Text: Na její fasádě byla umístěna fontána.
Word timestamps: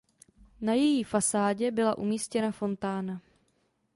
Na 0.61 0.73
její 0.73 1.03
fasádě 1.03 1.71
byla 1.71 1.97
umístěna 1.97 2.51
fontána. 2.51 3.21